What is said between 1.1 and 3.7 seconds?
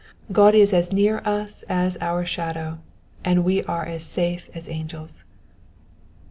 us as our shadow, and we